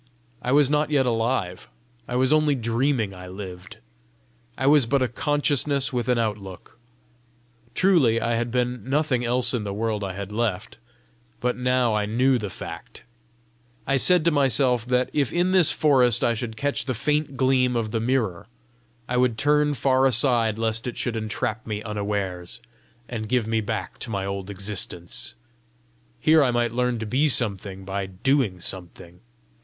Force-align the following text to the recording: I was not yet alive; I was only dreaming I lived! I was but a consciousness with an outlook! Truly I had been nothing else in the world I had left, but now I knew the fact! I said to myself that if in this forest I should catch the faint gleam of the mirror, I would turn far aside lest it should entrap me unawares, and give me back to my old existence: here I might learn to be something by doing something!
I 0.41 0.51
was 0.51 0.67
not 0.67 0.89
yet 0.89 1.05
alive; 1.05 1.67
I 2.07 2.15
was 2.15 2.33
only 2.33 2.55
dreaming 2.55 3.13
I 3.13 3.27
lived! 3.27 3.77
I 4.57 4.65
was 4.65 4.87
but 4.87 5.03
a 5.03 5.07
consciousness 5.07 5.93
with 5.93 6.07
an 6.09 6.17
outlook! 6.17 6.79
Truly 7.75 8.19
I 8.19 8.33
had 8.33 8.49
been 8.49 8.89
nothing 8.89 9.23
else 9.23 9.53
in 9.53 9.63
the 9.63 9.75
world 9.75 10.03
I 10.03 10.13
had 10.13 10.31
left, 10.31 10.79
but 11.39 11.55
now 11.55 11.93
I 11.93 12.07
knew 12.07 12.39
the 12.39 12.49
fact! 12.49 13.03
I 13.85 13.97
said 13.97 14.25
to 14.25 14.31
myself 14.31 14.87
that 14.87 15.11
if 15.13 15.31
in 15.31 15.51
this 15.51 15.71
forest 15.71 16.23
I 16.23 16.33
should 16.33 16.57
catch 16.57 16.85
the 16.85 16.95
faint 16.95 17.37
gleam 17.37 17.75
of 17.75 17.91
the 17.91 17.99
mirror, 17.99 18.47
I 19.07 19.17
would 19.17 19.37
turn 19.37 19.75
far 19.75 20.07
aside 20.07 20.57
lest 20.57 20.87
it 20.87 20.97
should 20.97 21.15
entrap 21.15 21.67
me 21.67 21.83
unawares, 21.83 22.59
and 23.07 23.29
give 23.29 23.45
me 23.47 23.61
back 23.61 23.99
to 23.99 24.09
my 24.09 24.25
old 24.25 24.49
existence: 24.49 25.35
here 26.19 26.43
I 26.43 26.49
might 26.49 26.71
learn 26.71 26.97
to 26.97 27.05
be 27.05 27.29
something 27.29 27.85
by 27.85 28.07
doing 28.07 28.59
something! 28.59 29.19